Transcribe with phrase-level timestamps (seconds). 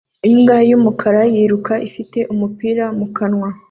[0.31, 3.49] Imbwa y'umukara yiruka ifite umupira mu kanwa